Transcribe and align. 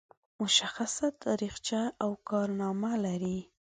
مشخصه 0.41 1.07
تاریخچه 1.23 1.79
او 2.03 2.11
کارنامه 2.29 2.93
لري. 3.05 3.37